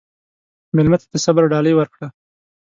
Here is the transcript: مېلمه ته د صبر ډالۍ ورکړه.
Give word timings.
مېلمه 0.75 0.97
ته 1.01 1.07
د 1.13 1.15
صبر 1.25 1.43
ډالۍ 1.51 1.73
ورکړه. 1.75 2.07